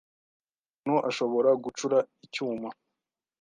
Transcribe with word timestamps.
umuntu 0.83 0.93
ashobora 1.09 1.49
gucura 1.63 1.97
icyuma 2.25 2.69